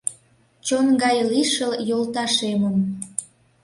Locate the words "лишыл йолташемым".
1.29-2.77